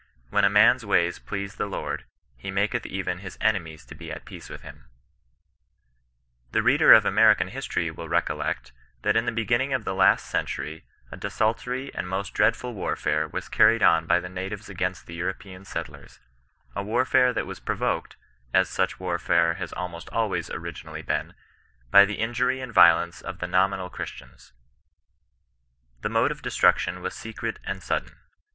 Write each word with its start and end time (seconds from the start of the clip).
When 0.31 0.43
a 0.43 0.49
man's 0.49 0.83
ways 0.83 1.19
please 1.19 1.57
the 1.57 1.67
Lord,' 1.67 2.05
he' 2.35 2.49
maJceth 2.49 2.87
even 2.87 3.19
his 3.19 3.37
enemies 3.39 3.85
to 3.85 3.95
he 3.95 4.11
at 4.11 4.25
peace 4.25 4.49
with 4.49 4.63
hiin^ 4.63 4.85
'* 5.67 6.53
The 6.53 6.63
reader 6.63 6.91
of 6.91 7.05
American 7.05 7.51
histoiy 7.51 7.95
will 7.95 8.09
recollect, 8.09 8.71
that 9.03 9.15
in 9.15 9.27
the 9.27 9.31
beginning 9.31 9.73
of 9.73 9.85
the 9.85 9.93
last 9.93 10.25
century 10.25 10.85
a 11.11 11.17
desultory 11.17 11.93
and 11.93 12.09
most 12.09 12.33
dreadful 12.33 12.73
warfare 12.73 13.27
was 13.27 13.47
carried 13.47 13.83
on 13.83 14.07
by 14.07 14.19
the 14.19 14.27
natives 14.27 14.69
against 14.69 15.05
the 15.05 15.13
European 15.13 15.65
settlers; 15.65 16.19
a 16.75 16.81
warfare 16.81 17.31
that 17.31 17.45
was 17.45 17.59
pro 17.59 17.75
voked— 17.75 18.15
as 18.55 18.69
such 18.69 18.99
warfare 18.99 19.53
has 19.53 19.71
almost 19.71 20.09
always 20.09 20.49
originally 20.49 21.03
been— 21.03 21.35
^by 21.93 22.07
the 22.07 22.15
injury 22.15 22.59
and 22.59 22.73
violence 22.73 23.21
of 23.21 23.37
the 23.37 23.45
[nominal] 23.47 23.91
Chris 23.91 24.09
tians. 24.09 24.51
The 26.01 26.09
mode 26.09 26.31
of 26.31 26.41
destruction 26.41 27.01
was 27.03 27.13
secret 27.13 27.59
and 27.63 27.83
sudden. 27.83 28.15